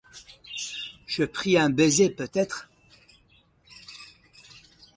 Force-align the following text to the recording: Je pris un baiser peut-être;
Je 1.05 1.23
pris 1.25 1.59
un 1.59 1.69
baiser 1.69 2.09
peut-être; 2.09 2.71